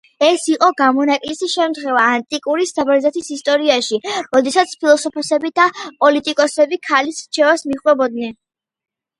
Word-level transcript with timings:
ეს 0.25 0.43
იყო 0.51 0.67
გამონაკლისი 0.77 1.49
შემთხვევა 1.55 2.05
ანტიკური 2.13 2.65
საბერძნეთის 2.69 3.29
ისტორიაში, 3.35 3.99
როდესაც 4.37 4.73
ფილოსოფოსები 4.85 5.53
და 5.61 5.69
პოლიტიკოსები 6.01 6.81
ქალის 6.91 7.21
რჩევებს 7.29 7.67
მიჰყვებოდნენ. 7.73 8.39